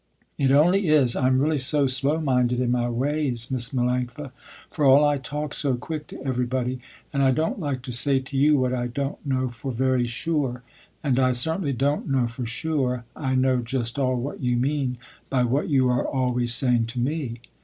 [0.39, 4.31] It only is, I am really so slow minded in my ways, Miss Melanctha,
[4.71, 6.79] for all I talk so quick to everybody,
[7.13, 10.63] and I don't like to say to you what I don't know for very sure,
[11.03, 14.97] and I certainly don't know for sure I know just all what you mean
[15.29, 17.39] by what you are always saying to me.